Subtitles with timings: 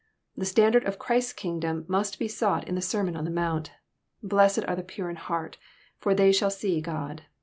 [0.35, 3.69] The standard of Christ's kingdom must be sought in the sermon on the Mount:
[4.25, 5.59] '^ Blessed are the pure in heart,
[5.99, 7.25] for they shall see God."